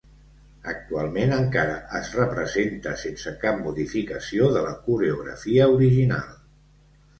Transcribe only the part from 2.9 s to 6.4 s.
sense cap modificació de la coreografia original.